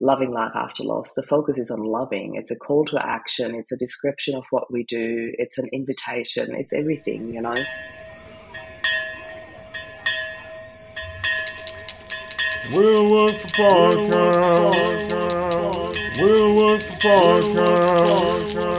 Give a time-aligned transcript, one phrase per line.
[0.00, 2.34] loving life after loss, the focus is on loving.
[2.34, 6.54] It's a call to action, it's a description of what we do, it's an invitation,
[6.54, 7.54] it's everything, you know.
[12.72, 13.48] We'll work for
[14.08, 15.12] podcast.
[16.18, 18.74] We'll work for podcast.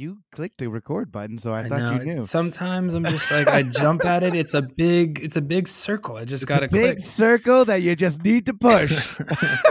[0.00, 2.24] You clicked the record button, so I, I thought know, you knew.
[2.24, 4.34] Sometimes I'm just like I jump at it.
[4.34, 6.16] It's a big, it's a big circle.
[6.16, 7.06] I just gotta a big click.
[7.06, 9.20] circle that you just need to push.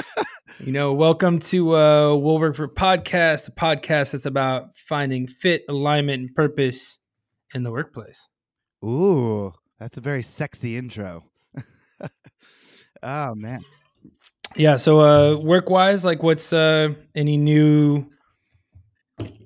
[0.59, 5.63] you know, welcome to uh Will Work for Podcast, the podcast that's about finding fit,
[5.67, 6.99] alignment, and purpose
[7.55, 8.29] in the workplace.
[8.85, 11.23] Ooh, that's a very sexy intro.
[13.01, 13.65] oh man.
[14.55, 14.75] Yeah.
[14.75, 18.11] So uh work wise, like what's uh any new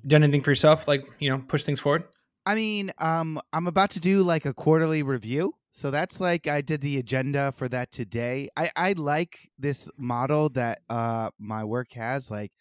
[0.06, 0.88] done anything for yourself?
[0.88, 2.04] Like, you know, push things forward?
[2.46, 5.54] I mean, um, I'm about to do like a quarterly review.
[5.72, 8.48] So that's like I did the agenda for that today.
[8.56, 12.30] I, I like this model that uh my work has.
[12.30, 12.52] Like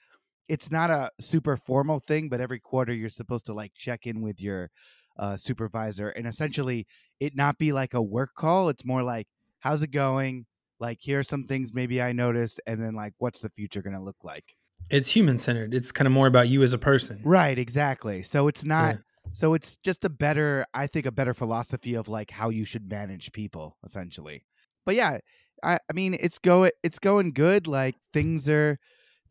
[0.50, 4.22] it's not a super formal thing, but every quarter you're supposed to like check in
[4.22, 4.72] with your
[5.20, 6.88] uh supervisor and essentially
[7.20, 8.70] it not be like a work call.
[8.70, 9.28] It's more like,
[9.60, 10.48] how's it going?
[10.80, 14.02] Like here are some things maybe I noticed, and then like what's the future gonna
[14.04, 14.56] look like?
[14.90, 15.74] It's human centered.
[15.74, 17.22] It's kind of more about you as a person.
[17.24, 18.24] Right, exactly.
[18.24, 19.02] So it's not Yeah.
[19.34, 22.90] so it's just a better I think a better philosophy of like how you should
[22.90, 24.44] manage people essentially.
[24.86, 25.20] But yeah,
[25.64, 28.78] I I mean it's go it's going good like things are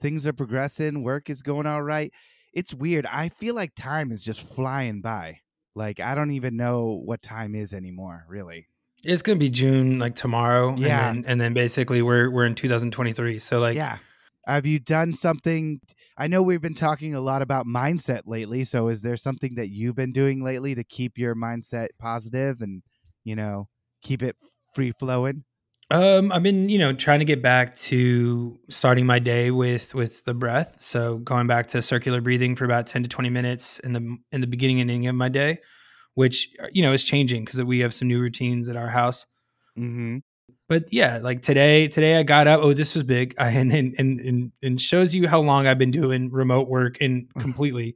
[0.00, 2.12] things are progressing, work is going all right.
[2.52, 3.06] It's weird.
[3.06, 5.40] I feel like time is just flying by.
[5.74, 8.66] Like I don't even know what time is anymore, really.
[9.04, 10.74] It's gonna be June like tomorrow.
[10.76, 11.08] Yeah.
[11.08, 13.38] And then, and then basically we're we're in 2023.
[13.38, 13.98] So like yeah.
[14.46, 15.80] Have you done something?
[16.18, 18.64] I know we've been talking a lot about mindset lately.
[18.64, 22.82] So, is there something that you've been doing lately to keep your mindset positive and,
[23.24, 23.68] you know,
[24.02, 24.36] keep it
[24.74, 25.44] free flowing?
[25.90, 30.24] Um, I've been, you know, trying to get back to starting my day with with
[30.24, 30.76] the breath.
[30.80, 34.40] So going back to circular breathing for about ten to twenty minutes in the in
[34.40, 35.58] the beginning and ending of my day,
[36.14, 39.26] which you know is changing because we have some new routines at our house.
[39.78, 40.18] Mm-hmm.
[40.72, 42.62] But yeah, like today, today I got up.
[42.62, 45.76] Oh, this was big, I, and and and and and shows you how long I've
[45.76, 47.94] been doing remote work and completely.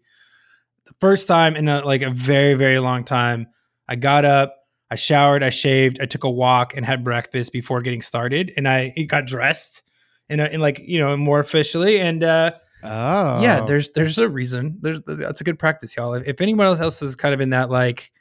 [0.85, 3.47] the first time in a, like a very very long time,
[3.89, 4.55] I got up.
[4.91, 8.53] I showered, I shaved, I took a walk, and had breakfast before getting started.
[8.59, 9.83] And I got dressed
[10.29, 11.99] in, a, in like you know more officially.
[11.99, 14.81] And uh, Oh, yeah, there's there's a reason.
[14.83, 16.13] There's that's a good practice, y'all.
[16.13, 18.13] If, if anyone else is kind of in that like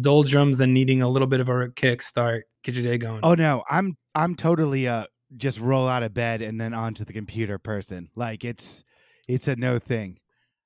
[0.00, 3.20] doldrums and needing a little bit of a kick start, get your day going.
[3.22, 5.06] Oh no, I'm I'm totally uh
[5.36, 8.08] just roll out of bed and then onto the computer person.
[8.14, 8.82] Like it's
[9.28, 10.18] it's a no thing.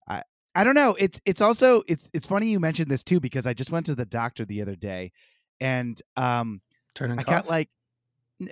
[0.09, 0.23] I
[0.55, 0.97] I don't know.
[0.99, 3.95] It's it's also it's it's funny you mentioned this too because I just went to
[3.95, 5.13] the doctor the other day
[5.61, 6.61] and um
[6.95, 7.45] Turn and I cough.
[7.45, 7.69] got like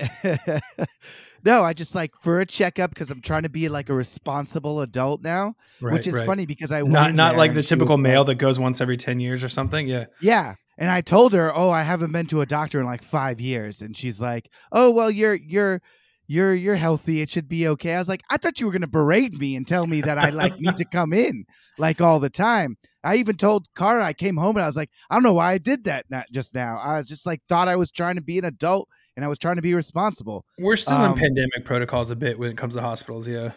[1.45, 4.81] no, I just like for a checkup because I'm trying to be like a responsible
[4.81, 6.27] adult now, Right, which is right.
[6.27, 9.21] funny because I Not not like the typical male like- that goes once every ten
[9.21, 9.87] years or something.
[9.87, 10.07] Yeah.
[10.21, 10.55] yeah.
[10.79, 13.81] And I told her, "Oh, I haven't been to a doctor in like 5 years."
[13.83, 15.81] And she's like, "Oh, well, you're you're
[16.27, 17.21] you're you're healthy.
[17.23, 19.57] It should be okay." I was like, "I thought you were going to berate me
[19.57, 21.45] and tell me that I like need to come in
[21.79, 24.91] like all the time." I even told Cara I came home and I was like,
[25.09, 26.77] "I don't know why I did that not just now.
[26.79, 29.39] I was just like thought I was trying to be an adult and I was
[29.39, 32.75] trying to be responsible." We're still Um, in pandemic protocols a bit when it comes
[32.75, 33.27] to hospitals.
[33.29, 33.53] Yeah.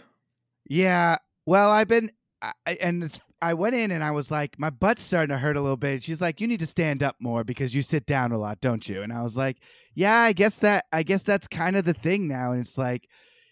[0.69, 1.17] Yeah.
[1.45, 4.69] Well, I've been, I, I- and it's, I went in and I was like, my
[4.69, 5.93] butt's starting to hurt a little bit.
[5.93, 8.59] And she's like, you need to stand up more because you sit down a lot,
[8.61, 9.01] don't you?
[9.01, 9.57] And I was like,
[9.95, 12.51] yeah, I guess that, I guess that's kind of the thing now.
[12.51, 13.07] And it's like,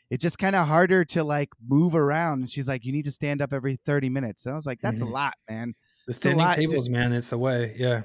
[0.10, 2.40] it's just kind of harder to like move around.
[2.42, 4.46] And she's like, you need to stand up every 30 minutes.
[4.46, 5.08] And I was like, that's Mhm.
[5.08, 5.74] a lot, man.
[6.08, 7.74] The standing to- tables, man, it's a way.
[7.78, 8.04] Yeah.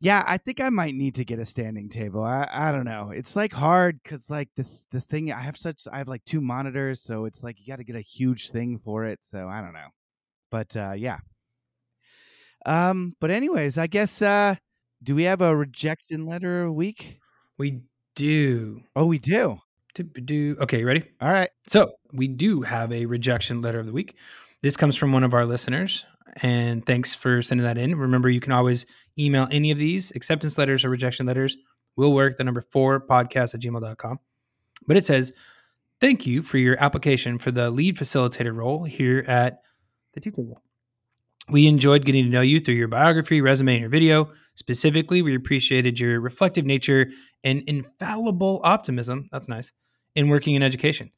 [0.00, 2.22] Yeah, I think I might need to get a standing table.
[2.22, 3.10] I, I don't know.
[3.10, 6.40] It's like hard because like this the thing I have such I have like two
[6.40, 9.24] monitors, so it's like you got to get a huge thing for it.
[9.24, 9.88] So I don't know,
[10.50, 11.18] but uh, yeah.
[12.66, 14.56] Um, but anyways, I guess uh,
[15.02, 17.18] do we have a rejection letter a week?
[17.56, 17.82] We
[18.14, 18.82] do.
[18.94, 19.58] Oh, we do.
[19.94, 21.04] Do okay, ready?
[21.20, 21.50] All right.
[21.66, 24.16] So we do have a rejection letter of the week.
[24.62, 26.04] This comes from one of our listeners,
[26.42, 27.96] and thanks for sending that in.
[27.96, 28.86] Remember, you can always
[29.18, 31.56] email any of these acceptance letters or rejection letters.
[31.96, 34.20] Will work the number four podcast at gmail.com.
[34.86, 35.32] But it says,
[36.00, 39.62] Thank you for your application for the lead facilitator role here at
[40.12, 40.62] the Two Table.
[41.50, 44.30] We enjoyed getting to know you through your biography, resume, and your video.
[44.54, 47.10] Specifically, we appreciated your reflective nature
[47.42, 49.28] and infallible optimism.
[49.32, 49.72] That's nice
[50.14, 51.10] in working in education.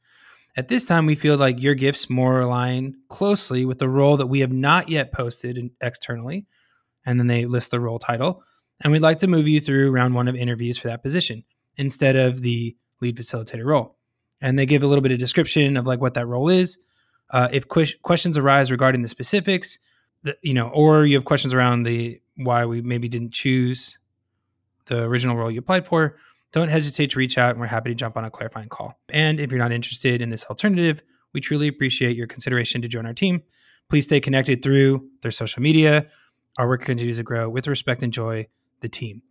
[0.55, 4.27] At this time, we feel like your gifts more align closely with the role that
[4.27, 6.45] we have not yet posted externally.
[7.05, 8.43] And then they list the role title.
[8.81, 11.43] And we'd like to move you through round one of interviews for that position
[11.77, 13.97] instead of the lead facilitator role.
[14.41, 16.77] And they give a little bit of description of like what that role is.
[17.31, 19.79] Uh, if que- questions arise regarding the specifics,
[20.23, 23.97] the, you know, or you have questions around the why we maybe didn't choose
[24.85, 26.17] the original role you applied for,
[26.51, 28.99] don't hesitate to reach out and we're happy to jump on a clarifying call.
[29.09, 31.01] And if you're not interested in this alternative,
[31.33, 33.43] we truly appreciate your consideration to join our team.
[33.89, 36.07] Please stay connected through their social media.
[36.57, 38.47] Our work continues to grow with respect and joy,
[38.81, 39.21] the team.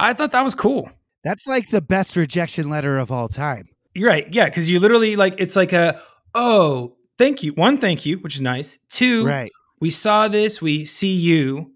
[0.00, 0.90] I thought that was cool.
[1.22, 3.68] That's like the best rejection letter of all time.
[3.94, 4.32] You're right.
[4.32, 4.48] Yeah.
[4.50, 6.00] Cause you literally like, it's like a,
[6.34, 7.52] oh, thank you.
[7.52, 8.78] One, thank you, which is nice.
[8.88, 9.50] Two, Right.
[9.80, 11.72] we saw this, we see you.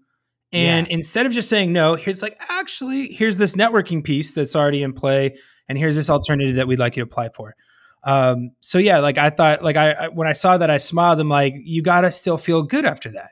[0.51, 0.93] And Yeah.
[0.93, 4.93] instead of just saying no, it's like, actually, here's this networking piece that's already in
[4.93, 5.35] play.
[5.67, 7.55] And here's this alternative that we'd like you to apply for.
[8.03, 11.19] Um, so yeah, like I thought, like I, I when I saw that, I smiled.
[11.21, 13.29] I'm like, you gotta still feel good after that.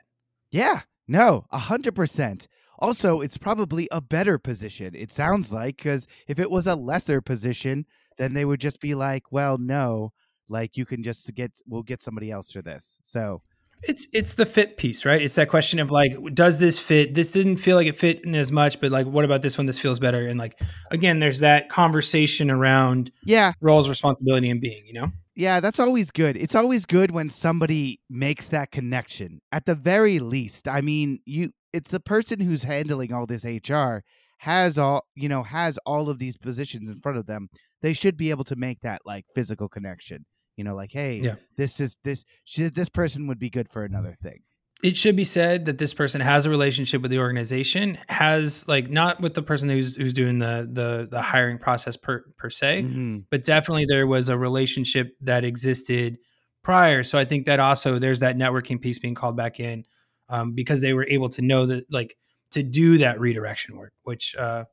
[0.50, 0.80] Yeah.
[1.06, 2.48] No, a hundred percent.
[2.78, 4.94] Also, it's probably a better position.
[4.94, 7.84] It sounds like because if it was a lesser position,
[8.16, 10.12] then they would just be like, "Well, no,
[10.52, 13.42] like you can just get, we'll get somebody else for this." So
[13.84, 15.20] It's it's the fit piece, right?
[15.20, 17.14] It's that question of like, does this fit?
[17.14, 19.66] This didn't feel like it fit in as much, but like, what about this one?
[19.66, 20.28] This feels better.
[20.28, 20.60] And like,
[20.92, 24.84] again, there's that conversation around yeah, roles, responsibility, and being.
[24.86, 26.36] You know, yeah, that's always good.
[26.36, 29.40] It's always good when somebody makes that connection.
[29.50, 34.04] At the very least, I mean, you it's the person who's handling all this HR
[34.38, 37.48] has all, you know, has all of these positions in front of them.
[37.80, 40.24] They should be able to make that like physical connection.
[40.56, 41.36] You know, like, hey, Yeah.
[41.56, 44.40] this is this should, this person would be good for another thing.
[44.82, 48.90] it should be said that this person has a relationship with the organization, has like
[48.90, 52.82] not with the person who's who's doing the the the hiring process per per se,
[52.82, 53.24] Mhm.
[53.30, 56.18] but definitely there was a relationship that existed
[56.64, 57.02] prior.
[57.04, 59.84] So I think that also there's that networking piece being called back in
[60.28, 62.16] um, because they were able to know that like
[62.50, 63.92] to do that redirection work.
[64.02, 64.64] Which, uh,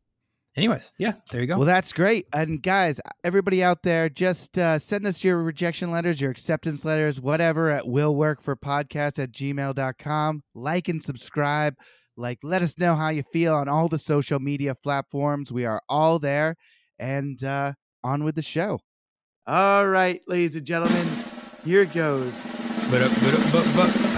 [0.55, 1.57] anyways, yeah, there you go.
[1.57, 2.27] Well, that's great.
[2.33, 7.19] And guys, everybody out there, just uh, send us your rejection letters, your acceptance letters,
[7.19, 10.43] whatever at willworkforpodcast at gmail.com.
[10.53, 11.75] Like and subscribe.
[12.17, 15.53] Like, let us know how you feel on all the social media platforms.
[15.53, 16.55] We are all there.
[16.99, 17.73] And uh,
[18.03, 18.79] on with the show.
[19.47, 21.07] All right, ladies and gentlemen,
[21.63, 22.33] here it goes.
[22.91, 24.09] but, uh, but, uh, but, but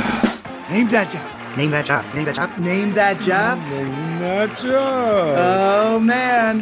[0.72, 1.41] Name that job.
[1.58, 2.06] Name that job.
[2.16, 2.58] Name that job.
[2.58, 3.60] Name that job.
[4.22, 5.36] Nacho.
[5.38, 6.62] Oh, man.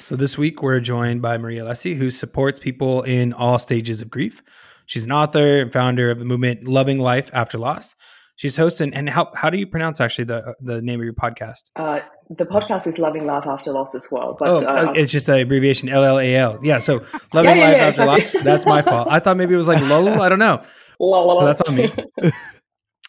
[0.00, 4.08] So this week we're joined by Marie Alessi, who supports people in all stages of
[4.08, 4.42] grief.
[4.86, 7.96] She's an author and founder of the movement Loving Life After Loss.
[8.38, 11.70] She's hosting, and, how how do you pronounce actually the the name of your podcast?
[11.74, 11.98] Uh,
[12.30, 14.36] the podcast is Loving Life After Loss as well.
[14.38, 16.56] But oh, uh, it's just an abbreviation L L A L.
[16.62, 17.02] Yeah, so
[17.34, 18.38] Loving yeah, Life yeah, After exactly.
[18.38, 18.44] Loss.
[18.44, 19.08] That's my fault.
[19.10, 20.22] I thought maybe it was like Lol.
[20.22, 20.62] I don't know.
[21.00, 21.92] la, So that's on me.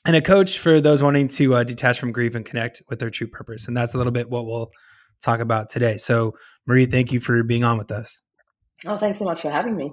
[0.06, 3.12] And a coach for those wanting to uh, detach from grief and connect with their
[3.12, 3.68] true purpose.
[3.68, 4.72] And that's a little bit what we'll
[5.22, 5.98] talk about today.
[5.98, 6.36] So
[6.66, 8.20] Marie, thank you for being on with us.
[8.88, 9.92] oh, thanks so much for having me.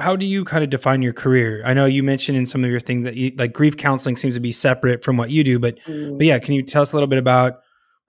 [0.00, 1.62] How do you kind of define your career?
[1.64, 4.34] I know you mentioned in some of your things that you, like grief counseling seems
[4.34, 6.18] to be separate from what you do, but Mm.
[6.18, 7.60] but yeah, can you tell us a little bit about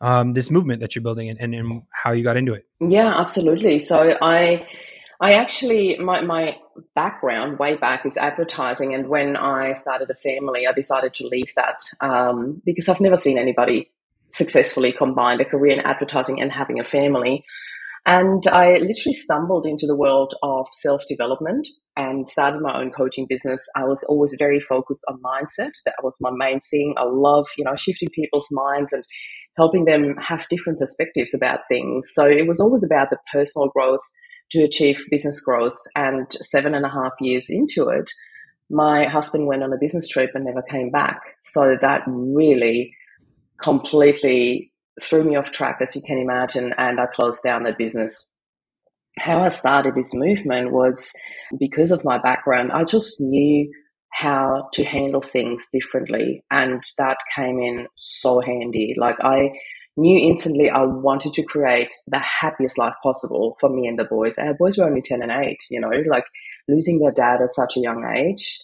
[0.02, 2.66] um, this movement that you're building and, and, and how you got into it?
[2.80, 3.80] Yeah, absolutely.
[3.80, 4.66] So I
[5.20, 6.58] I actually my my
[6.96, 11.54] background way back is advertising and when I started a family I decided to leave
[11.56, 13.92] that um, because I've never seen anybody
[14.32, 17.44] successfully combine a career in advertising and having a family.
[18.06, 23.28] And I literally stumbled into the world of self development and started my own coaching
[23.30, 23.62] business.
[23.76, 25.72] I was always very focused on mindset.
[25.86, 26.96] That was my main thing.
[26.98, 29.04] I love, you know, shifting people's minds and
[29.58, 32.10] helping them have different perspectives about things.
[32.14, 34.02] So it was always about the personal growth
[34.52, 35.78] to achieve business growth.
[35.96, 38.10] And seven and a half years into it,
[38.70, 41.20] my husband went on a business trip and never came back.
[41.44, 42.96] So that really
[43.62, 48.30] completely threw me off track, as you can imagine, and I closed down the business.
[49.20, 51.12] How I started this movement was
[51.60, 52.72] because of my background.
[52.72, 53.72] I just knew
[54.14, 58.96] how to handle things differently, and that came in so handy.
[58.98, 59.52] Like, I
[59.98, 64.38] knew instantly I wanted to create the happiest life possible for me and the boys.
[64.38, 66.26] Our boys were only 10 and 8, you know, like
[66.68, 68.60] losing their dad at such a young age.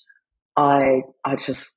[0.56, 1.77] I, I just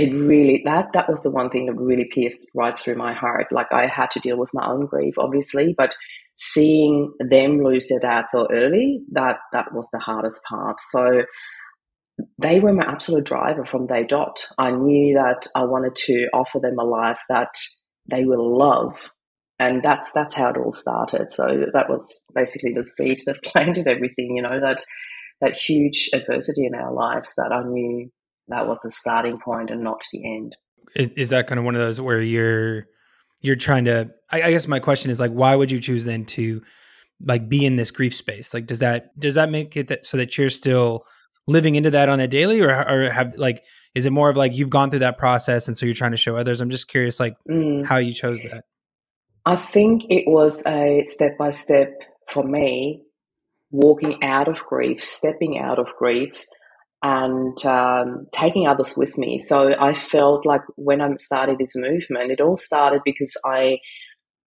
[0.00, 3.46] it really that that was the one thing that really pierced right through my heart
[3.50, 5.94] like i had to deal with my own grief obviously but
[6.36, 11.22] seeing them lose their dad so early that that was the hardest part so
[12.38, 16.58] they were my absolute driver from day dot i knew that i wanted to offer
[16.58, 17.54] them a life that
[18.10, 19.10] they will love
[19.60, 21.30] and that's that's how it all started.
[21.30, 24.36] So that was basically the seed that planted everything.
[24.36, 24.82] You know that
[25.42, 28.10] that huge adversity in our lives that I knew
[28.50, 30.56] that was the starting point and not the end.
[30.96, 32.86] Is, is that kind of one of those where you're
[33.42, 34.10] you're trying to?
[34.30, 36.62] I, I guess my question is like, why would you choose then to
[37.24, 38.52] like be in this grief space?
[38.54, 41.04] Like, does that does that make it that so that you're still
[41.46, 43.64] living into that on a daily, or or have like
[43.94, 46.16] is it more of like you've gone through that process and so you're trying to
[46.16, 46.60] show others?
[46.60, 47.86] I'm just curious, like Mm.
[47.86, 48.64] how you chose that.
[49.46, 51.92] I think it was a step by step
[52.28, 53.02] for me,
[53.70, 56.44] walking out of grief, stepping out of grief,
[57.02, 59.38] and um, taking others with me.
[59.38, 63.78] So I felt like when I started this movement, it all started because I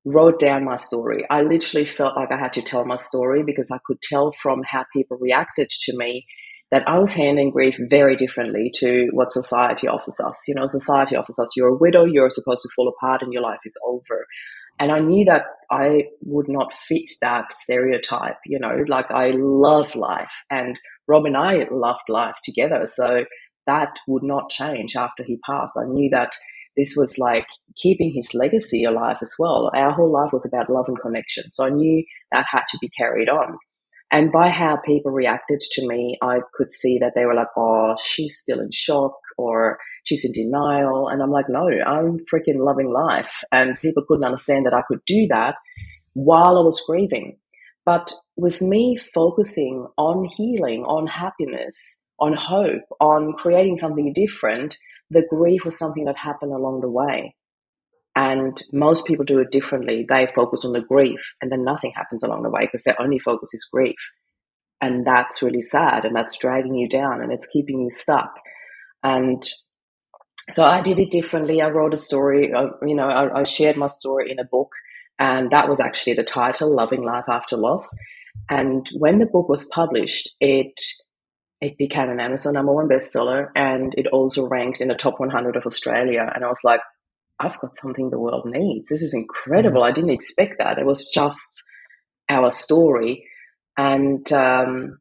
[0.06, 1.24] wrote down my story.
[1.30, 4.62] I literally felt like I had to tell my story because I could tell from
[4.68, 6.26] how people reacted to me
[6.72, 10.44] that I was handling grief very differently to what society offers us.
[10.48, 13.44] You know, society offers us you're a widow, you're supposed to fall apart, and your
[13.44, 14.26] life is over.
[14.80, 19.96] And I knew that I would not fit that stereotype, you know, like I love
[19.96, 22.86] life and Rob and I loved life together.
[22.88, 23.26] So
[23.68, 25.78] that would not change after he passed.
[25.78, 26.34] I knew that
[26.76, 27.46] this was like
[27.76, 29.72] keeping his legacy alive as well.
[29.76, 31.52] Our whole life was about love and connection.
[31.52, 33.58] So I knew that had to be carried on.
[34.12, 37.96] And by how people reacted to me, I could see that they were like, oh,
[38.04, 41.08] she's still in shock or she's in denial.
[41.08, 43.44] And I'm like, no, I'm freaking loving life.
[43.52, 45.56] And people couldn't understand that I could do that
[46.14, 47.38] while I was grieving.
[47.86, 54.78] But with me focusing on healing, on happiness, on hope, on creating something different,
[55.10, 57.36] the grief was something that happened along the way.
[58.16, 60.06] And most people do it differently.
[60.08, 63.20] They focus on the grief and then nothing happens along the way because their only
[63.20, 63.98] focus is grief.
[64.82, 68.34] And that's really sad and that's dragging you down and it's keeping you stuck.
[69.02, 69.44] And
[70.52, 71.62] so I did it differently.
[71.62, 74.70] I wrote a story, uh, you know, I, I shared my story in a book
[75.20, 77.96] and that was actually the title, Loving Life After Loss.
[78.50, 80.80] And when the book was published, it
[81.62, 85.56] it became an Amazon number one bestseller and it also ranked in the top 100
[85.56, 86.30] of Australia.
[86.36, 86.82] And I was like,
[87.40, 88.90] I've got something the world needs.
[88.90, 89.82] This is incredible.
[89.82, 90.78] I didn't expect that.
[90.78, 91.64] It was just
[92.30, 93.26] our story.
[93.78, 95.00] And um,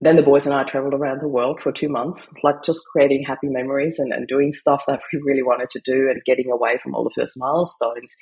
[0.00, 3.24] then the boys and I traveled around the world for two months, like just creating
[3.26, 6.78] happy memories and, and doing stuff that we really wanted to do and getting away
[6.82, 8.16] from all the first milestones.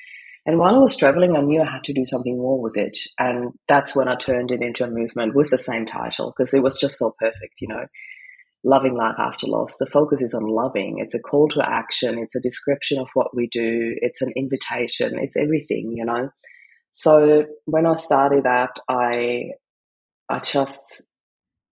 [0.46, 2.98] And while I was traveling, I knew I had to do something more with it.
[3.18, 6.62] And that's when I turned it into a movement with the same title because it
[6.62, 7.86] was just so perfect, you know.
[8.62, 9.76] Loving life after loss.
[9.78, 10.98] The focus is on loving.
[10.98, 12.18] It's a call to action.
[12.18, 13.94] It's a description of what we do.
[14.02, 15.18] It's an invitation.
[15.18, 16.30] It's everything, you know.
[16.92, 19.52] So when I started that, I,
[20.28, 21.02] I just,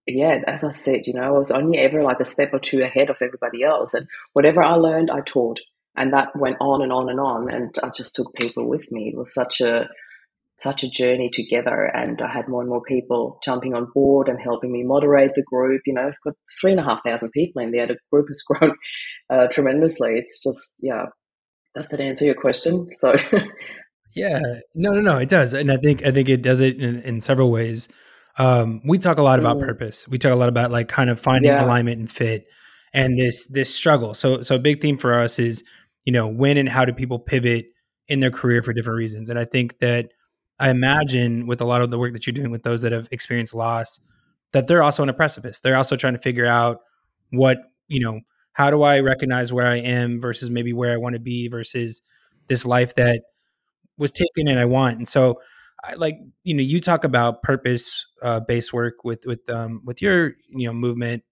[0.07, 2.83] yeah, as I said, you know, I was only ever like a step or two
[2.83, 3.93] ahead of everybody else.
[3.93, 5.61] And whatever I learned, I taught
[5.99, 9.11] and that went on and on and on and i just took people with me
[9.13, 9.89] it was such a
[10.61, 14.41] such a journey together and i had more and more people jumping on board and
[14.41, 17.63] helping me moderate the group you know i've got three and a half thousand people
[17.63, 18.75] in there the group has grown
[19.31, 21.07] uh, tremendously it's just yeah
[21.75, 23.15] does that answer your question so
[24.17, 24.41] Yeah,
[24.75, 27.21] no, no, no, it does, and I think I think it does it in, in
[27.21, 27.89] several ways.
[28.39, 29.67] Um, we talk a lot about Mm.
[29.67, 30.09] purpose.
[30.09, 31.63] We talk a lot about like kind of finding Yeah.
[31.63, 32.47] alignment and fit,
[32.95, 34.15] and this this struggle.
[34.15, 35.63] So so a big theme for us is
[36.05, 37.67] you know when and how do people pivot
[38.09, 40.13] in their career for different reasons, and I think that
[40.59, 43.09] I imagine with a lot of the work that you're doing with those that have
[43.13, 44.01] experienced loss,
[44.53, 45.61] that they're also on a precipice.
[45.61, 46.81] They're also trying to figure out
[47.31, 48.21] what you know.
[48.53, 52.03] How do I recognize where I am versus maybe where I want to be versus
[52.49, 53.23] this life that
[53.97, 54.99] was taken and I want.
[54.99, 55.41] And so
[55.85, 60.03] I like, you know, you talk about purpose uh, based work with, with, um, with
[60.03, 61.23] your, you know, movement.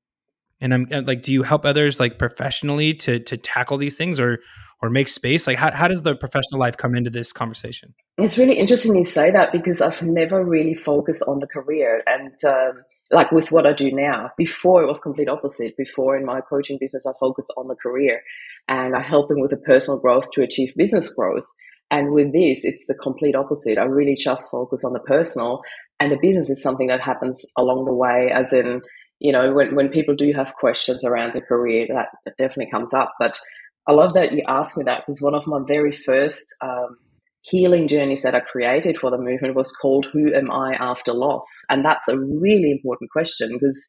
[0.60, 4.18] And I'm uh, like, do you help others like professionally to, to tackle these things
[4.18, 4.38] or,
[4.80, 5.46] or make space?
[5.46, 7.94] Like how, how does the professional life come into this conversation?
[8.18, 12.32] It's really interesting you say that because I've never really focused on the career and
[12.46, 14.30] um, like with what I do now.
[14.38, 15.76] Before it was complete opposite.
[15.76, 18.22] Before in my coaching business, I focused on the career
[18.68, 21.46] and I help them with the personal growth to achieve business growth.
[21.90, 23.78] And with this, it's the complete opposite.
[23.78, 25.60] I really just focus on the personal
[26.00, 28.82] and the business is something that happens along the way, as in,
[29.18, 32.92] you know, when, when people do have questions around the career, that, that definitely comes
[32.92, 33.12] up.
[33.18, 33.38] But
[33.86, 36.96] I love that you asked me that because one of my very first um,
[37.42, 41.46] healing journeys that I created for the movement was called Who Am I After Loss?
[41.70, 43.86] And that's a really important question because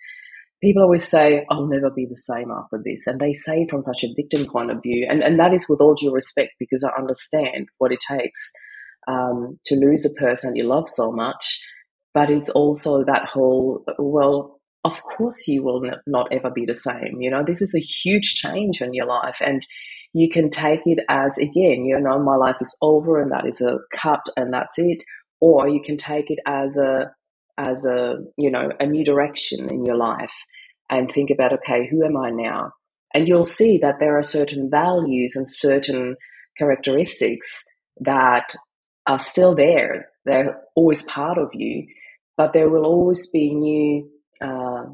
[0.62, 3.07] people always say, I'll never be the same after this.
[3.07, 5.07] And they say from such a victim point of view.
[5.10, 8.51] And, and that is with all due respect because I understand what it takes
[9.07, 11.60] um, to lose a person you love so much.
[12.13, 17.17] But it's also that whole, well, of course you will not ever be the same.
[17.19, 19.41] You know, this is a huge change in your life.
[19.41, 19.65] And
[20.13, 23.62] you can take it as again, you know, my life is over and that is
[23.62, 25.03] a cut and that's it.
[25.39, 27.12] Or you can take it as a
[27.57, 30.34] as a you know a new direction in your life
[30.89, 32.72] and think about okay, who am I now?
[33.13, 36.15] And you'll see that there are certain values and certain
[36.57, 37.63] characteristics
[38.00, 38.55] that
[39.05, 40.10] are still there.
[40.25, 41.88] They're always part of you,
[42.36, 44.10] but there will always be new
[44.41, 44.86] uh,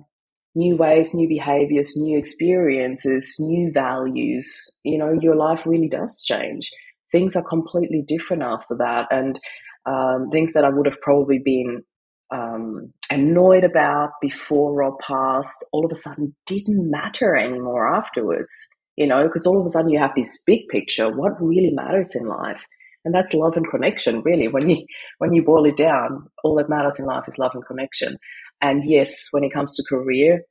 [0.56, 4.72] new ways, new behaviors, new experiences, new values.
[4.84, 6.70] You know, your life really does change.
[7.12, 9.40] Things are completely different after that, and
[9.86, 11.84] um, things that I would have probably been
[12.32, 18.54] um, annoyed about before or past all of a sudden didn't matter anymore afterwards.
[18.96, 21.10] You know, because all of a sudden you have this big picture.
[21.10, 22.66] What really matters in life?
[23.06, 24.86] and that's love and connection really when you
[25.18, 28.18] when you boil it down all that matters in life is love and connection
[28.64, 30.42] and yes when it comes to career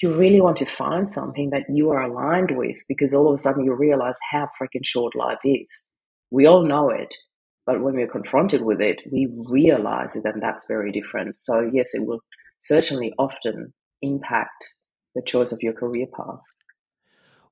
[0.00, 3.36] you really want to find something that you are aligned with because all of a
[3.36, 5.90] sudden you realize how freaking short life is.
[6.30, 7.12] We all know it
[7.66, 11.36] but when we're confronted with it we realize it and that's very different.
[11.36, 12.20] So yes it will
[12.60, 14.74] certainly often impact
[15.14, 16.40] the choice of your career path.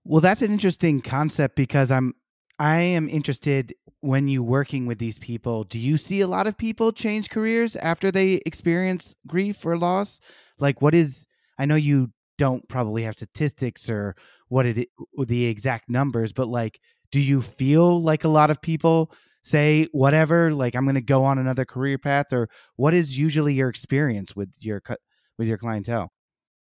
[0.04, 2.14] Well that's an interesting concept because i'm
[2.58, 5.64] I am interested when you working with these people.
[5.64, 10.20] Do you see a lot of people change careers after they experience grief or loss?
[10.58, 11.26] Like, what is?
[11.58, 14.14] I know you don't probably have statistics or
[14.48, 14.88] what it
[15.26, 19.12] the exact numbers, but like, do you feel like a lot of people
[19.42, 20.52] say whatever?
[20.52, 24.34] Like, I'm going to go on another career path, or what is usually your experience
[24.36, 24.82] with your
[25.38, 26.10] with your clientele?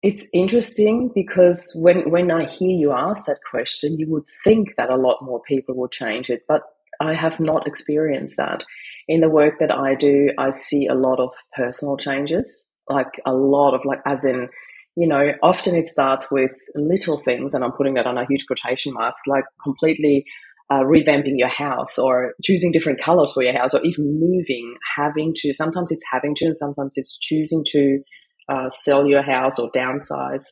[0.08, 4.92] It's interesting because when, when I hear you ask that question, you would think that
[4.92, 6.62] a lot more people will change it, but
[7.02, 8.64] I have not experienced that.
[9.08, 13.34] In the work that I do, I see a lot of personal changes, like a
[13.34, 14.48] lot of, like, as in,
[14.96, 18.46] you know, often it starts with little things, and I'm putting that on a huge
[18.46, 20.24] quotation marks, like completely
[20.70, 25.34] uh, revamping your house or choosing different colors for your house or even moving, having
[25.38, 28.02] to, sometimes it's having to, and sometimes it's choosing to
[28.50, 30.46] uh, sell your house or downsize.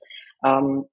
[0.44, 0.86] Um,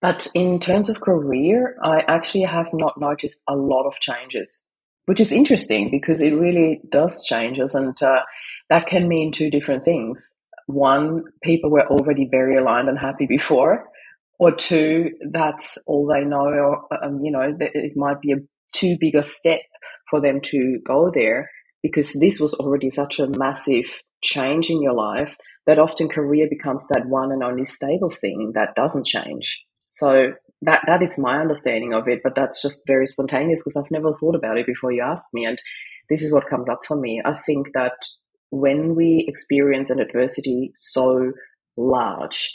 [0.00, 4.66] but in terms of career, I actually have not noticed a lot of changes,
[5.06, 7.74] which is interesting because it really does change us.
[7.74, 8.22] And uh,
[8.70, 10.34] that can mean two different things.
[10.66, 13.86] One, people were already very aligned and happy before.
[14.38, 16.46] Or two, that's all they know.
[16.46, 18.36] Or, um, you know, it might be a
[18.72, 19.60] too big a step
[20.08, 21.50] for them to go there
[21.82, 26.86] because this was already such a massive change in your life that often career becomes
[26.88, 29.64] that one and only stable thing that doesn't change.
[29.90, 33.90] So that that is my understanding of it, but that's just very spontaneous because I've
[33.90, 35.58] never thought about it before you asked me, and
[36.08, 37.22] this is what comes up for me.
[37.24, 37.94] I think that
[38.50, 41.32] when we experience an adversity so
[41.76, 42.52] large,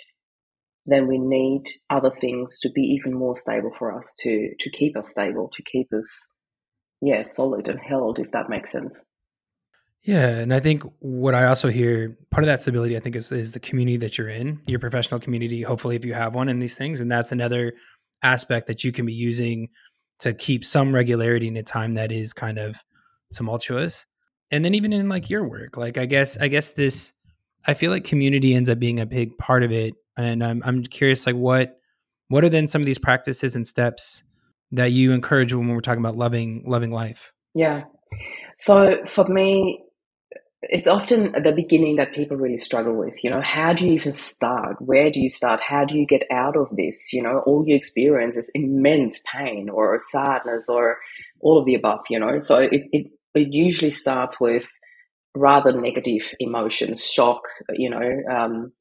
[0.85, 4.95] then we need other things to be even more stable for us to to keep
[4.97, 6.35] us stable, to keep us
[7.01, 9.05] yeah solid and held, if that makes sense.
[10.05, 13.31] Yeah, and I think what I also hear part of that stability, I think, is
[13.31, 15.63] is the community that you're in, your professional community.
[15.63, 17.73] Hopefully, if you have one in these things, and that's another
[18.21, 19.69] aspect that you can be using
[20.19, 22.77] to keep some regularity in a time that is kind of
[23.33, 24.05] tumultuous.
[24.51, 27.11] And then even in like your work, like I guess I guess this,
[27.65, 30.83] I feel like community ends up being a big part of it, and I'm I'm
[30.83, 31.79] curious, like what
[32.27, 34.23] what are then some of these practices and steps
[34.71, 37.33] that you encourage when we're talking about loving loving life?
[37.55, 37.85] Yeah.
[38.57, 39.81] So for me,
[40.69, 43.23] it's often the beginning that people really struggle with.
[43.23, 44.81] You know, how do you even start?
[44.81, 45.59] Where do you start?
[45.61, 47.13] How do you get out of this?
[47.13, 50.97] You know, all you experience is immense pain or sadness or
[51.41, 52.39] all of the above, you know.
[52.39, 54.69] So it, it, it usually starts with
[55.35, 57.41] rather negative emotions, shock,
[57.73, 58.71] you know, um,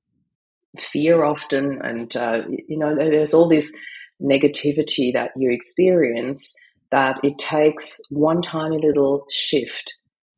[0.78, 1.80] fear often.
[1.82, 3.74] And, uh, you know, there's all this
[4.22, 6.54] negativity that you experience
[6.90, 9.94] that it takes one tiny little shift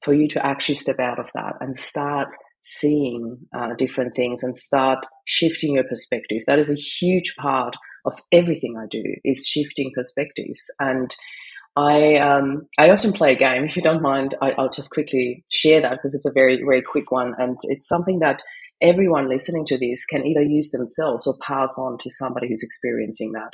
[0.06, 2.28] for you to actually step out of that and start
[2.62, 6.42] seeing uh, different things and start shifting your perspective.
[6.46, 10.64] That is a huge part of everything I do is shifting perspectives.
[10.78, 11.14] And
[11.76, 13.64] I um, I often play a game.
[13.68, 16.82] If you don't mind, I, will just quickly share that because it's a very very
[16.82, 18.40] quick one, and it's something that
[18.80, 23.32] everyone listening to this can either use themselves or pass on to somebody who's experiencing
[23.32, 23.52] that.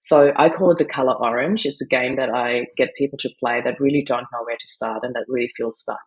[0.00, 1.64] So I call it the color orange.
[1.64, 4.68] It's a game that I get people to play that really don't know where to
[4.68, 6.02] start and that really feel stuck.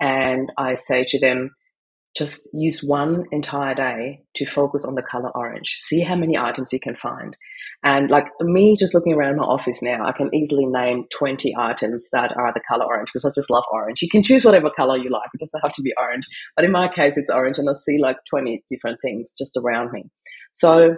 [0.00, 1.50] And I say to them,
[2.16, 5.76] just use one entire day to focus on the color orange.
[5.78, 7.36] See how many items you can find.
[7.84, 12.10] And like me just looking around my office now, I can easily name 20 items
[12.12, 14.02] that are the color orange because I just love orange.
[14.02, 15.30] You can choose whatever color you like.
[15.32, 16.26] It doesn't have to be orange.
[16.56, 19.92] But in my case, it's orange and I see like 20 different things just around
[19.92, 20.04] me.
[20.52, 20.96] So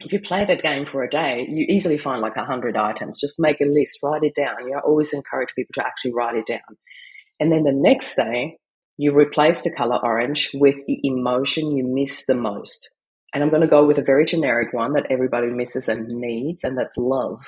[0.00, 3.20] if you play that game for a day, you easily find like a hundred items.
[3.20, 4.54] Just make a list, write it down.
[4.64, 6.78] You know, always encourage people to actually write it down.
[7.38, 8.56] And then the next day,
[8.96, 12.90] you replace the color orange with the emotion you miss the most.
[13.32, 16.64] And I'm going to go with a very generic one that everybody misses and needs,
[16.64, 17.40] and that's love.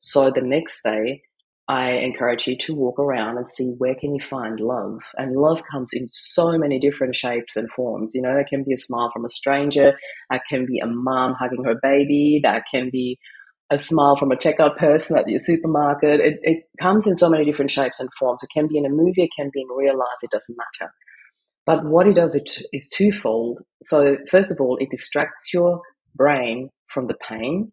[0.00, 1.22] So the next day,
[1.68, 5.00] I encourage you to walk around and see where can you find love.
[5.16, 8.12] And love comes in so many different shapes and forms.
[8.14, 9.98] You know, that can be a smile from a stranger,
[10.30, 13.18] that can be a mom hugging her baby, that can be
[13.70, 16.20] a smile from a checkout person at your supermarket.
[16.20, 18.44] It, it comes in so many different shapes and forms.
[18.44, 20.92] It can be in a movie, it can be in real life, it doesn't matter.
[21.64, 23.62] But what it does it is twofold.
[23.82, 25.80] So first of all, it distracts your
[26.14, 27.72] brain from the pain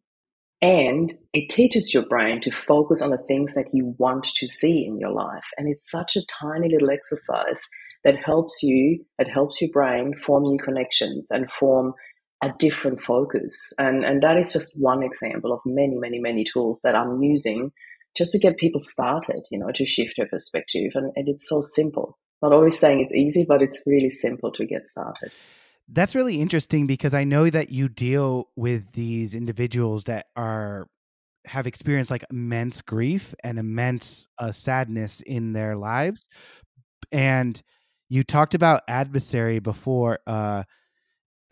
[0.64, 4.86] and it teaches your brain to focus on the things that you want to see
[4.86, 5.44] in your life.
[5.58, 7.68] And it's such a tiny little exercise
[8.06, 11.94] that helps you, that helps your brain form new connections and form
[12.42, 13.74] a different focus.
[13.78, 17.74] And, and that is just one example of many, many, many tools that I'm using
[18.16, 20.92] just to get people started, you know, to shift their perspective.
[20.96, 22.18] And, and it's so simple.
[22.42, 25.34] Not always saying it's easy, but it's really simple to get started.
[25.90, 30.88] That's really interesting because I know that you deal with these individuals that are
[31.46, 36.26] have experienced like immense grief and immense uh, sadness in their lives
[37.12, 37.62] and
[38.10, 40.64] you talked about adversary before uh,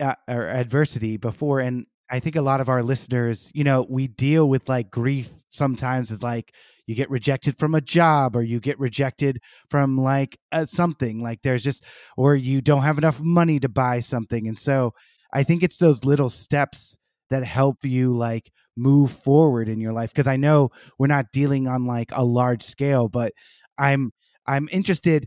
[0.00, 4.08] uh or adversity before and i think a lot of our listeners you know we
[4.08, 6.54] deal with like grief sometimes as like
[6.86, 9.40] you get rejected from a job or you get rejected
[9.70, 11.84] from like uh, something like there's just
[12.16, 14.48] or you don't have enough money to buy something.
[14.48, 14.92] And so
[15.32, 16.96] i think it's those little steps
[17.30, 21.66] that help you like move forward in your life because i know we're not dealing
[21.66, 23.32] on like a large scale but
[23.78, 24.10] i'm
[24.46, 25.26] i'm interested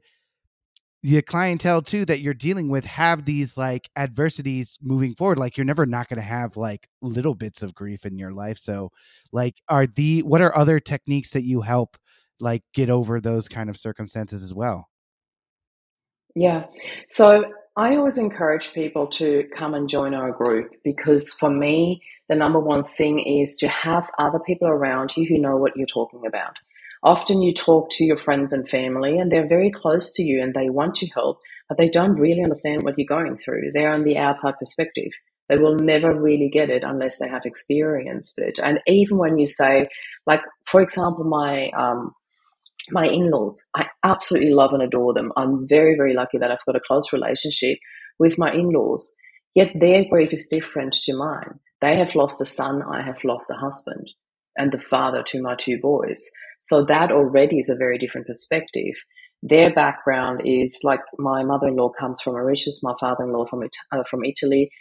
[1.05, 5.65] the clientele too that you're dealing with have these like adversities moving forward like you're
[5.65, 8.57] never not going to have like little bits of grief in your life.
[8.57, 8.91] So
[9.31, 11.97] like are the what are other techniques that you help
[12.39, 14.89] like get over those kind of circumstances as well?
[16.35, 16.65] Yeah.
[17.07, 17.45] So
[17.77, 22.59] i always encourage people to come and join our group because for me the number
[22.59, 26.55] one thing is to have other people around you who know what you're talking about
[27.05, 30.55] Often you talk to your friends and family, and they're very close to you and
[30.55, 31.37] they want to help,
[31.69, 33.71] but they don't really understand what you're going through.
[33.73, 35.11] They're on the outside perspective.
[35.47, 38.57] They will never really get it unless they have experienced it.
[38.57, 39.85] And even when you say,
[40.25, 42.11] like, for example, my um,
[42.89, 45.31] my in-laws, I absolutely love and adore them.
[45.37, 47.77] I'm very, very lucky that I've got a close relationship
[48.19, 49.15] with my in-laws.
[49.53, 51.59] Yet their grief is different to mine.
[51.81, 54.09] They have lost a son, I have lost a husband
[54.57, 56.21] and the father to my two boys.
[56.65, 58.95] So that already is a very different perspective.
[59.43, 64.71] Their background is like my mother-in-law comes from Mauritius, my father-in-law from uh, from Italy.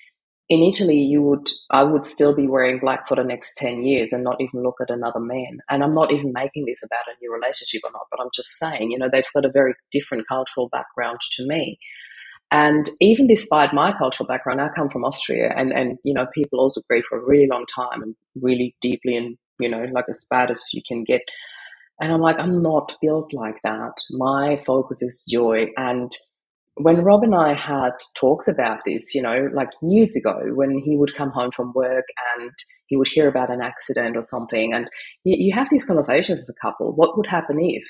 [0.49, 4.15] In Italy, you would I would still be wearing black for the next ten years
[4.15, 5.59] and not even look at another man.
[5.69, 8.57] And I'm not even making this about a new relationship or not, but I'm just
[8.59, 11.79] saying, you know, they've got a very different cultural background to me.
[12.51, 16.61] And even despite my cultural background, I come from Austria, and and you know, people
[16.61, 20.25] also grieve for a really long time and really deeply, and you know, like as
[20.31, 21.23] bad as you can get.
[22.01, 23.93] And I'm like, I'm not built like that.
[24.11, 25.67] My focus is joy.
[25.77, 26.11] And
[26.77, 30.97] when Rob and I had talks about this, you know, like years ago, when he
[30.97, 32.05] would come home from work
[32.37, 32.51] and
[32.87, 34.89] he would hear about an accident or something, and
[35.23, 36.93] you, you have these conversations as a couple.
[36.93, 37.85] What would happen if?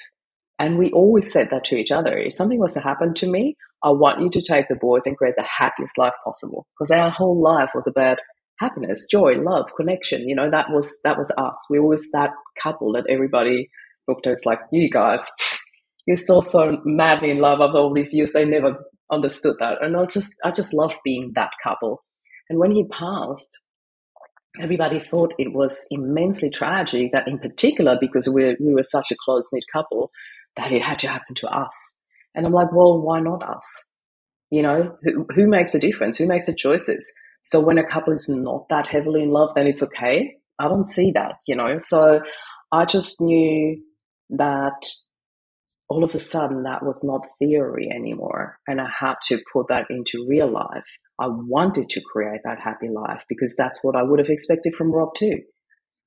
[0.58, 2.16] And we always said that to each other.
[2.16, 5.16] If something was to happen to me, I want you to take the boys and
[5.16, 6.66] create the happiest life possible.
[6.78, 8.18] Because our whole life was about
[8.60, 10.28] happiness, joy, love, connection.
[10.28, 11.66] You know, that was that was us.
[11.70, 12.30] We was that
[12.62, 13.68] couple that everybody
[14.08, 14.34] looked at.
[14.34, 15.28] It's like you guys,
[16.06, 18.32] you're still so madly in love after all these years.
[18.32, 18.76] They never
[19.10, 22.02] understood that, and I just I just love being that couple.
[22.50, 23.48] And when he passed,
[24.60, 27.12] everybody thought it was immensely tragic.
[27.12, 30.10] That in particular, because we we were such a close knit couple,
[30.56, 32.00] that it had to happen to us.
[32.34, 33.88] And I'm like, well, why not us?
[34.50, 36.16] You know, who, who makes a difference?
[36.16, 37.12] Who makes the choices?
[37.42, 40.34] So when a couple is not that heavily in love, then it's okay.
[40.58, 41.76] I don't see that, you know.
[41.78, 42.20] So
[42.72, 43.80] I just knew
[44.30, 44.82] that
[45.88, 48.58] all of a sudden that was not theory anymore.
[48.66, 50.84] And I had to put that into real life.
[51.20, 54.92] I wanted to create that happy life because that's what I would have expected from
[54.92, 55.40] Rob too.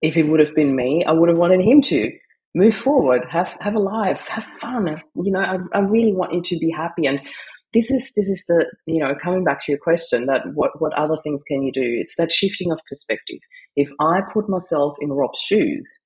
[0.02, 2.12] If it would have been me, I would have wanted him to
[2.54, 4.88] move forward, have have a life, have fun.
[4.88, 7.06] Have, you know, I, I really want you to be happy.
[7.06, 7.22] And
[7.74, 10.94] this is this is the you know coming back to your question that what what
[10.98, 11.84] other things can you do?
[11.84, 13.40] It's that shifting of perspective.
[13.76, 16.04] If I put myself in Rob's shoes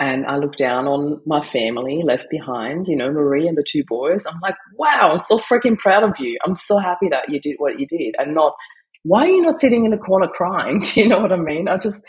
[0.00, 3.82] and I look down on my family left behind, you know, Marie and the two
[3.88, 6.38] boys, I'm like, wow, I'm so freaking proud of you.
[6.44, 8.54] I'm so happy that you did what you did, and not
[9.02, 10.80] why are you not sitting in the corner crying?
[10.94, 11.68] Do you know what I mean?
[11.68, 12.02] I just,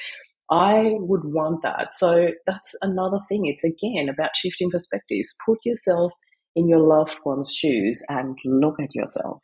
[0.51, 1.89] I would want that.
[1.95, 3.45] So that's another thing.
[3.45, 5.35] It's again about shifting perspectives.
[5.45, 6.11] Put yourself
[6.55, 9.41] in your loved one's shoes and look at yourself.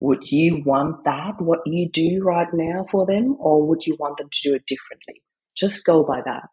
[0.00, 4.18] Would you want that, what you do right now for them, or would you want
[4.18, 5.22] them to do it differently?
[5.56, 6.48] Just go by that.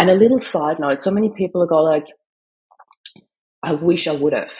[0.00, 2.06] And a little side note so many people go like,
[3.62, 4.50] I wish I would have.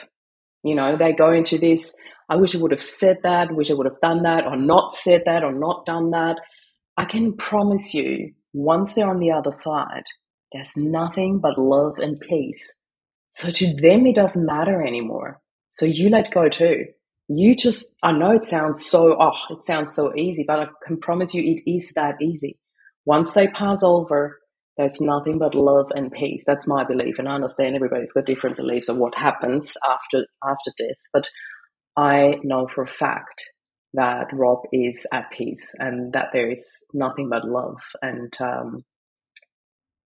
[0.62, 1.96] You know, they go into this,
[2.28, 4.96] I wish I would have said that, wish I would have done that, or not
[4.96, 6.36] said that, or not done that.
[6.98, 10.02] I can promise you, once they're on the other side,
[10.52, 12.84] there's nothing but love and peace.
[13.30, 15.40] So to them, it doesn't matter anymore.
[15.70, 16.84] So you let go too.
[17.28, 20.98] You just, I know it sounds so, oh, it sounds so easy, but I can
[20.98, 22.58] promise you it is that easy.
[23.06, 24.39] Once they pass over,
[24.80, 26.44] there's nothing but love and peace.
[26.46, 30.70] That's my belief, and I understand everybody's got different beliefs of what happens after after
[30.78, 30.96] death.
[31.12, 31.28] But
[31.98, 33.44] I know for a fact
[33.92, 36.64] that Rob is at peace and that there is
[36.94, 38.84] nothing but love, and um,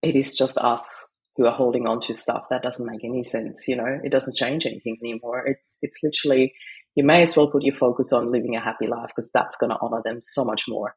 [0.02, 1.06] it is just us
[1.36, 3.68] who are holding on to stuff that doesn't make any sense.
[3.68, 5.46] You know, it doesn't change anything anymore.
[5.46, 6.52] It's it's literally
[6.96, 9.70] you may as well put your focus on living a happy life because that's going
[9.70, 10.96] to honor them so much more.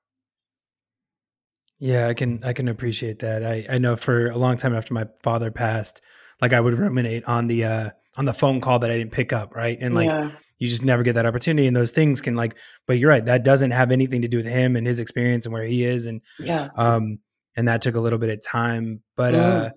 [1.80, 3.46] Yeah, I can I can appreciate that.
[3.46, 6.02] I I know for a long time after my father passed,
[6.42, 9.32] like I would ruminate on the uh on the phone call that I didn't pick
[9.32, 9.78] up, right?
[9.80, 10.32] And like yeah.
[10.58, 13.44] you just never get that opportunity and those things can like but you're right, that
[13.44, 16.22] doesn't have anything to do with him and his experience and where he is and
[16.40, 16.70] yeah.
[16.76, 17.20] Um
[17.56, 19.40] and that took a little bit of time, but mm.
[19.40, 19.70] uh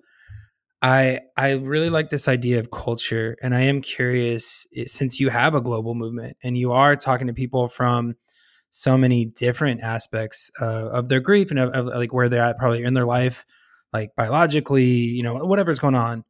[0.81, 5.53] I I really like this idea of culture and I am curious since you have
[5.53, 8.15] a global movement and you are talking to people from
[8.71, 12.57] so many different aspects uh, of their grief and of, of, like where they're at
[12.57, 13.45] probably in their life
[13.93, 16.23] like biologically you know whatever's going on.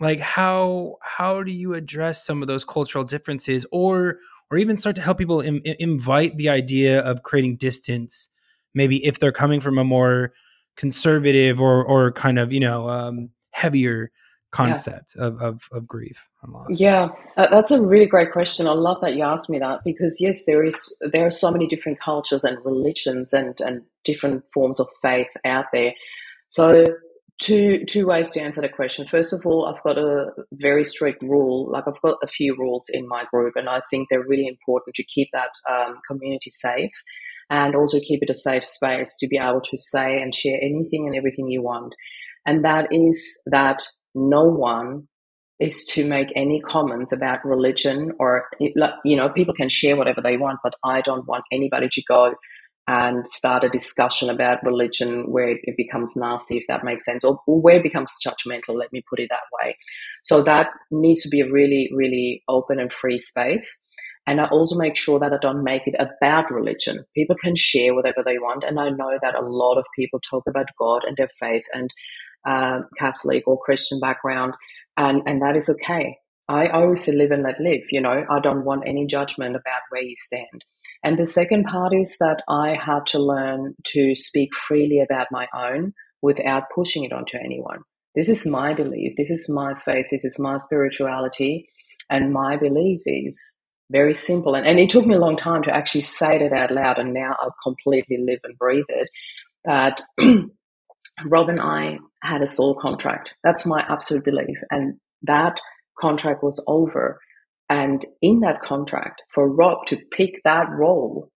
[0.00, 4.18] Like how how do you address some of those cultural differences or
[4.50, 8.30] or even start to help people Im- invite the idea of creating distance
[8.74, 10.32] maybe if they're coming from a more
[10.76, 14.10] conservative or or kind of you know um, heavier
[14.50, 15.26] concept yeah.
[15.26, 16.66] of, of, of grief and loss?
[16.70, 18.66] Yeah, uh, that's a really great question.
[18.66, 21.66] I love that you asked me that because yes, there is there are so many
[21.66, 25.92] different cultures and religions and and different forms of faith out there.
[26.48, 26.84] So
[27.40, 29.06] two two ways to answer the question.
[29.06, 31.70] First of all, I've got a very strict rule.
[31.70, 34.94] Like I've got a few rules in my group, and I think they're really important
[34.96, 36.92] to keep that um, community safe.
[37.50, 41.06] And also keep it a safe space to be able to say and share anything
[41.06, 41.94] and everything you want.
[42.44, 43.86] And that is that
[44.18, 45.08] no one
[45.60, 50.36] is to make any comments about religion or you know people can share whatever they
[50.36, 52.34] want but i don't want anybody to go
[52.86, 57.40] and start a discussion about religion where it becomes nasty if that makes sense or,
[57.46, 59.76] where it becomes judgmental let me put it that way
[60.22, 63.84] so that needs to be a really really open and free space
[64.28, 67.02] and I also make sure that I don't make it about religion.
[67.14, 68.62] People can share whatever they want.
[68.62, 71.88] And I know that a lot of people talk about God and their faith and
[72.46, 74.54] uh, Catholic or Christian background,
[74.96, 76.16] and and that is okay.
[76.48, 77.82] I always say live and let live.
[77.90, 80.64] You know, I don't want any judgment about where you stand.
[81.04, 85.46] And the second part is that I had to learn to speak freely about my
[85.54, 87.80] own without pushing it onto anyone.
[88.14, 89.14] This is my belief.
[89.16, 90.06] This is my faith.
[90.10, 91.68] This is my spirituality.
[92.10, 94.54] And my belief is very simple.
[94.54, 96.98] And, and it took me a long time to actually say it out loud.
[96.98, 99.08] And now I completely live and breathe it.
[99.64, 100.02] That
[101.24, 103.34] Rob and I had a soul contract.
[103.44, 104.58] That's my absolute belief.
[104.70, 105.60] And that
[106.00, 107.20] contract was over.
[107.68, 111.30] And in that contract, for Rob to pick that role,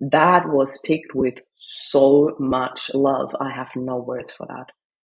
[0.00, 3.34] that was picked with so much love.
[3.40, 4.70] I have no words for that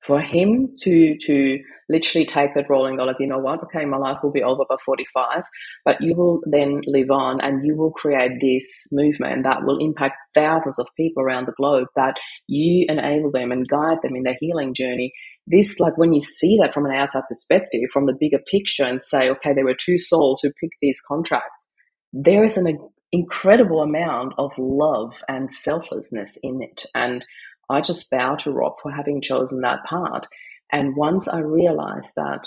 [0.02, 1.58] for him to to
[1.90, 4.76] literally take that go like, you know what, okay, my life will be over by
[4.84, 5.42] 45,
[5.84, 10.16] but you will then live on and you will create this movement that will impact
[10.32, 12.14] thousands of people around the globe that
[12.46, 15.12] you enable them and guide them in their healing journey.
[15.46, 19.02] This, like when you see that from an outside perspective, from the bigger picture and
[19.02, 21.70] say, okay, there were two souls who picked these contracts,
[22.12, 22.78] there is an
[23.12, 26.84] incredible amount of love and selflessness in it.
[26.94, 27.24] And
[27.70, 30.26] I just bow to Rob for having chosen that part.
[30.72, 32.46] And once I realized that,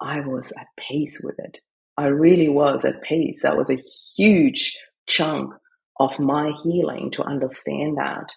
[0.00, 1.58] I was at peace with it.
[1.96, 3.42] I really was at peace.
[3.42, 3.82] That was a
[4.16, 5.52] huge chunk
[5.98, 8.30] of my healing to understand that.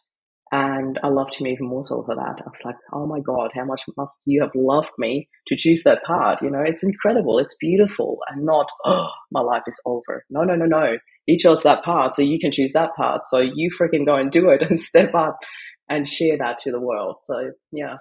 [0.52, 2.42] And I loved him even more so for that.
[2.44, 5.84] I was like, oh my God, how much must you have loved me to choose
[5.84, 6.42] that part?
[6.42, 7.38] You know, it's incredible.
[7.38, 10.26] It's beautiful and not, oh, my life is over.
[10.30, 10.98] No, no, no, no.
[11.28, 13.28] You chose that part, so you can choose that part.
[13.28, 15.38] So you freaking go and do it and step up
[15.90, 17.18] and share that to the world.
[17.20, 17.98] So yeah,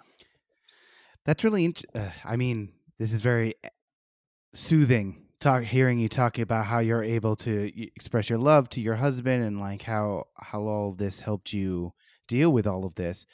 [1.25, 1.65] that's really.
[1.65, 3.69] Int- uh, I mean, this is very eh,
[4.55, 8.97] soothing talk hearing you talking about how you're able to express your love to your
[8.97, 11.93] husband and like how how all of this helped you
[12.27, 13.25] deal with all of this.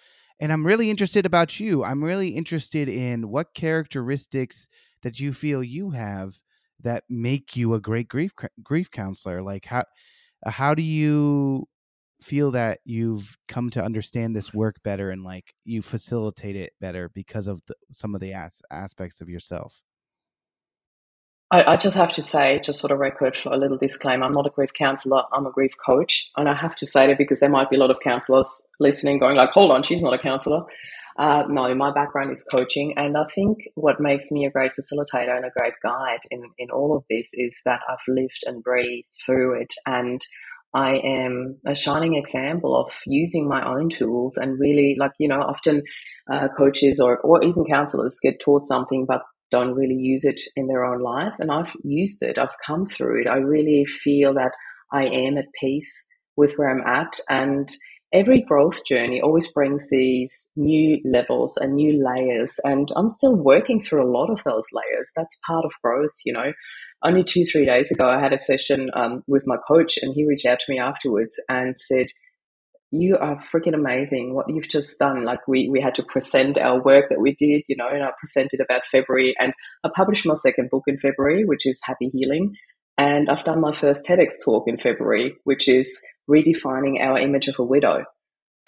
[0.41, 1.85] And I'm really interested about you.
[1.85, 4.69] I'm really interested in what characteristics
[5.03, 6.39] that you feel you have
[6.81, 9.43] that make you a great grief grief counselor.
[9.43, 9.85] Like how
[10.45, 11.67] how do you
[12.23, 17.11] feel that you've come to understand this work better and like you facilitate it better
[17.15, 19.83] because of the, some of the as- aspects of yourself?
[21.51, 24.47] I, I, just have to say, just for the record, a little disclaimer: I'm not
[24.47, 25.23] a grief counselor.
[25.33, 27.79] I'm a grief coach, and I have to say that because there might be a
[27.79, 30.65] lot of counselors listening, going like, "Hold on, she's not a counselor."
[31.17, 35.37] Uh, no, my background is coaching, and I think what makes me a great facilitator
[35.37, 39.11] and a great guide in in all of this is that I've lived and breathed
[39.25, 40.21] through it, and
[40.75, 45.41] I am a shining example of using my own tools and really, like you know,
[45.41, 45.83] often
[46.31, 50.67] uh, coaches or or even counselors get taught something, but don't really use it in
[50.67, 51.33] their own life.
[51.39, 53.29] And I've used it, I've come through it.
[53.29, 54.53] I really feel that
[54.93, 56.07] I am at peace
[56.37, 57.19] with where I'm at.
[57.29, 57.69] And
[58.13, 62.59] every growth journey always brings these new levels and new layers.
[62.65, 65.13] And I'm still working through a lot of those layers.
[65.17, 66.53] That's part of growth, you know.
[67.05, 70.27] Only two, three days ago, I had a session um, with my coach, and he
[70.27, 72.07] reached out to me afterwards and said,
[72.95, 74.35] you are freaking amazing.
[74.35, 75.25] What you've just done.
[75.25, 78.11] Like we we had to present our work that we did you know and i
[78.19, 79.53] presented about february and
[79.85, 82.55] i published my second book in february which is happy healing.
[82.97, 87.59] And i've done my first tedx talk in february which is redefining our image of
[87.59, 88.05] a widow.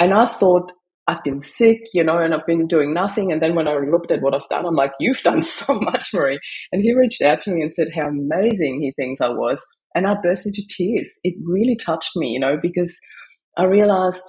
[0.01, 0.73] And i thought
[1.09, 4.11] i've been sick you know and i've been doing nothing and then when i looked
[4.11, 6.39] at what i've done i'm like you've done so much marie
[6.73, 9.65] and he reached out to me and said how amazing he thinks i was
[9.95, 12.99] and i burst into tears it really touched me you know because
[13.57, 14.23] I realized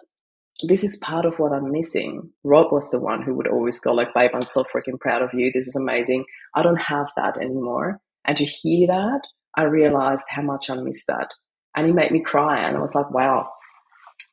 [0.68, 2.30] this is part of what I'm missing.
[2.44, 5.32] Rob was the one who would always go like, babe, I'm so freaking proud of
[5.34, 5.52] you.
[5.54, 6.26] This is amazing.
[6.56, 8.00] I don't have that anymore.
[8.26, 9.22] And to hear that,
[9.56, 11.30] I realized how much I missed that.
[11.76, 12.60] And he made me cry.
[12.60, 13.50] And I was like, wow.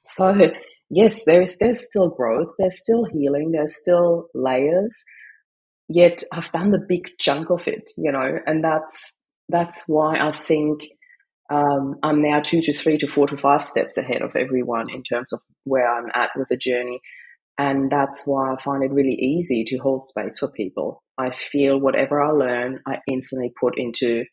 [0.06, 0.32] So
[0.94, 5.04] yes, there's there's still growth, there's still healing, there's still layers.
[5.88, 10.32] Yet I've done the big chunk of it, you know, and that's that's why I
[10.32, 10.82] think
[11.50, 15.02] um, I'm now two to three to four to five steps ahead of everyone in
[15.02, 17.00] terms of where I'm at with the journey.
[17.58, 21.02] And that's why I find it really easy to hold space for people.
[21.18, 24.24] I feel whatever I learn, I instantly put into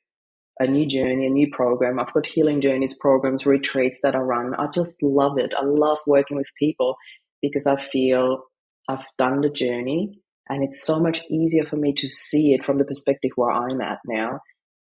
[0.62, 2.00] a new journey, a new program.
[2.00, 4.54] I've got healing journeys programs, retreats that I run.
[4.56, 5.54] I just love it.
[5.60, 6.96] I love working with people
[7.42, 8.44] because I feel
[8.88, 12.78] I've done the journey and it's so much easier for me to see it from
[12.78, 14.40] the perspective where I'm at now,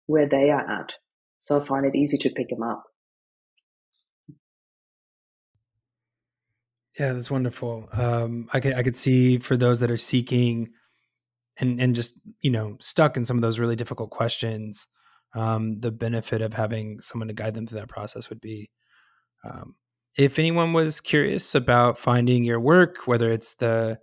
[0.07, 0.93] where they are at.
[1.41, 2.83] So I find it easy to pick them up.
[6.99, 7.87] Yeah, that's wonderful.
[7.93, 10.71] Um, I could I could see for those that are seeking
[11.59, 14.87] and and just you know stuck in some of those really difficult questions,
[15.37, 18.71] um, the benefit of having someone to guide them through that process would be.
[19.45, 19.75] Um,
[20.17, 23.99] if anyone was curious about finding your work, whether it's the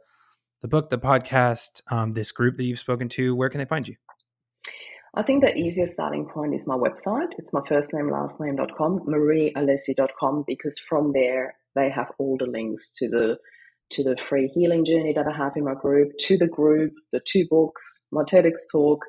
[0.62, 3.86] the book, the podcast, um, this group that you've spoken to, where can they find
[3.86, 3.96] you?
[5.14, 7.28] I think the easiest starting point is my website.
[7.38, 12.94] It's my first name, last name.com, mariealessi.com, because from there they have all the links
[13.00, 13.38] to the
[13.90, 17.20] to the free healing journey that I have in my group, to the group, the
[17.28, 19.06] two books, my TEDx talk,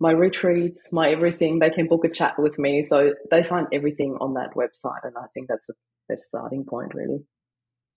[0.00, 1.58] my retreats, my everything.
[1.58, 2.82] They can book a chat with me.
[2.82, 5.04] So they find everything on that website.
[5.04, 5.74] And I think that's the
[6.08, 7.24] best starting point, really.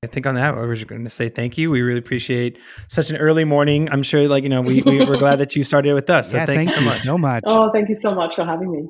[0.04, 1.70] I think on that, we're just going to say thank you.
[1.70, 3.88] We really appreciate such an early morning.
[3.92, 6.32] I'm sure, like you know, we, we are glad that you started with us.
[6.32, 7.02] So yeah, thank, thank you so much.
[7.02, 7.44] so much.
[7.46, 8.88] Oh, thank you so much for having me.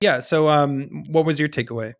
[0.00, 0.18] Yeah.
[0.18, 1.94] So, um, what was your takeaway?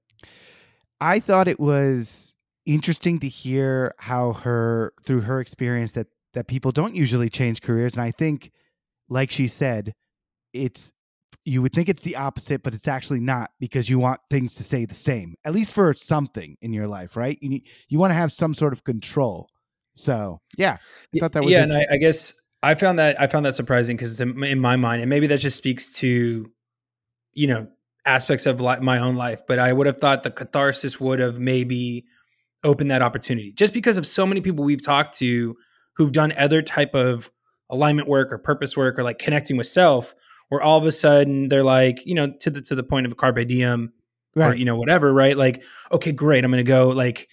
[1.01, 2.35] I thought it was
[2.67, 7.95] interesting to hear how her through her experience that that people don't usually change careers,
[7.95, 8.51] and I think,
[9.09, 9.95] like she said,
[10.53, 10.93] it's
[11.45, 14.63] you would think it's the opposite, but it's actually not because you want things to
[14.63, 17.39] stay the same, at least for something in your life, right?
[17.41, 19.49] You need, you want to have some sort of control.
[19.95, 20.77] So yeah,
[21.15, 23.55] I thought that was yeah, and I, I, guess I found that I found that
[23.55, 26.51] surprising because in my mind, and maybe that just speaks to
[27.33, 27.69] you know
[28.07, 32.05] aspects of my own life, but I would have thought the catharsis would have maybe
[32.63, 35.57] opened that opportunity just because of so many people we've talked to
[35.95, 37.31] who've done other type of
[37.69, 40.15] alignment work or purpose work or like connecting with self
[40.49, 43.13] where all of a sudden they're like, you know, to the to the point of
[43.13, 43.93] a carpe diem
[44.35, 44.53] right.
[44.53, 45.37] or you know whatever, right?
[45.37, 45.63] Like,
[45.93, 47.29] okay, great, I'm going to go like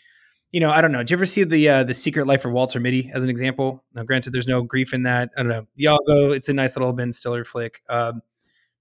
[0.51, 0.99] you know, I don't know.
[0.99, 3.83] Did you ever see the uh, the Secret Life of Walter Mitty as an example?
[3.93, 5.29] Now, granted, there's no grief in that.
[5.35, 5.67] I don't know.
[5.75, 6.31] Y'all go.
[6.31, 7.81] It's a nice little Ben Stiller flick.
[7.89, 8.21] Um,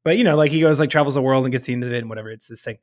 [0.04, 1.92] but you know, like he goes like travels the world and gets the end of
[1.92, 2.30] it and whatever.
[2.30, 2.78] It's this thing.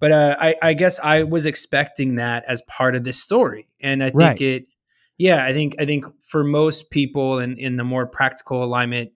[0.00, 4.02] But uh, I, I guess I was expecting that as part of this story, and
[4.02, 4.40] I think right.
[4.40, 4.66] it
[5.18, 9.12] Yeah, I think I think for most people in in the more practical alignment,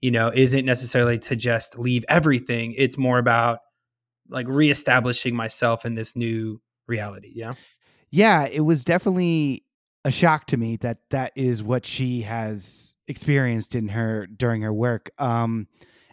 [0.00, 2.74] you know, isn't necessarily to just leave everything.
[2.76, 3.60] It's more about
[4.28, 7.32] like reestablishing myself in this new reality.
[7.34, 7.52] Yeah.
[8.10, 9.64] Yeah, it was definitely
[10.04, 14.72] a shock to me that that is what she has experienced in her during her
[14.72, 15.10] work.
[15.18, 15.66] Um,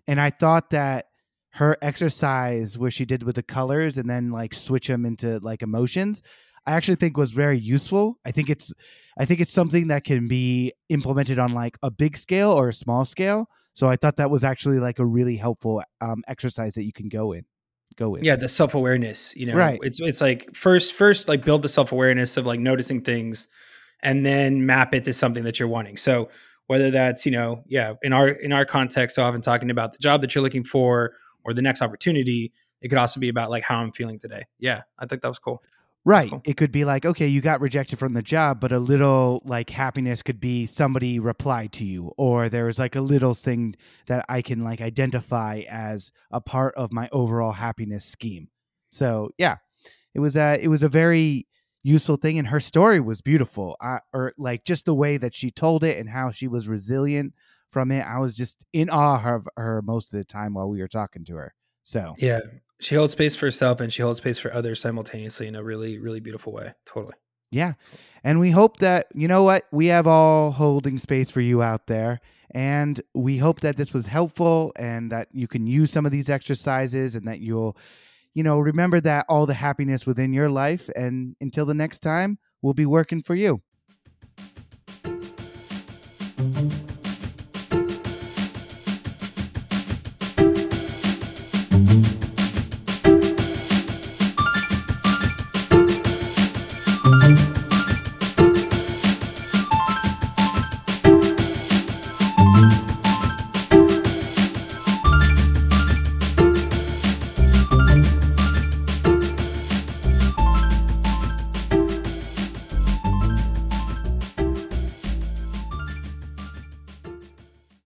[0.08, 1.08] and I thought that
[1.52, 5.62] her exercise where she did with the colors and then like switch them into like
[5.62, 6.24] emotions,
[6.66, 8.18] I actually think was very useful.
[8.26, 8.74] I think it's
[9.18, 12.74] I think it's something that can be implemented on like a big scale or a
[12.74, 13.50] small scale.
[13.74, 17.10] So I thought that was actually like a really helpful um, exercise that you can
[17.10, 17.46] go in
[17.96, 18.24] go with.
[18.24, 19.36] Yeah, the self awareness.
[19.36, 19.80] You know, Right.
[19.82, 23.48] It's it's like first first like build the self awareness of like noticing things,
[24.02, 25.98] and then map it to something that you're wanting.
[25.98, 26.30] So
[26.68, 30.00] whether that's you know yeah in our in our context, so often talking about the
[30.00, 32.54] job that you're looking for or the next opportunity.
[32.82, 34.46] It could also be about like how I'm feeling today.
[34.60, 35.64] Yeah, I think that was cool.
[36.06, 36.30] Right.
[36.30, 36.42] cool.
[36.46, 39.70] It could be like, okay, you got rejected from the job, but a little like
[39.70, 43.76] happiness could be somebody replied to you, or there was like a little thing
[44.08, 48.50] that I can like identify as a part of my overall happiness scheme.
[48.92, 49.58] So yeah,
[50.14, 51.48] it was a it was a very
[51.84, 53.78] useful thing, and her story was beautiful.
[53.82, 57.34] I, or like just the way that she told it and how she was resilient
[57.72, 58.02] from it.
[58.02, 61.24] I was just in awe of her most of the time while we were talking
[61.26, 61.54] to her.
[61.84, 62.40] So Yeah,
[62.84, 66.00] she holds space for herself and she holds space for others simultaneously in a really
[66.00, 66.74] really beautiful way.
[66.86, 67.16] Totally.
[67.54, 67.74] Yeah.
[68.24, 71.86] And we hope that, you know what, we have all holding space for you out
[71.86, 72.20] there.
[72.50, 76.32] And we hope that this was helpful and that you can use some of these
[76.32, 77.78] exercises and that you'll,
[78.34, 80.90] you know, remember that all the happiness within your life.
[80.96, 83.62] And until the next time, we'll be working for you.